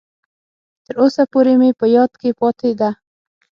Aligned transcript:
تر 0.85 0.95
اوسه 1.01 1.21
پورې 1.31 1.53
مې 1.59 1.69
په 1.79 1.85
یاد 1.95 2.11
کې 2.21 2.29
پاتې 2.39 2.71
ده. 2.79 2.89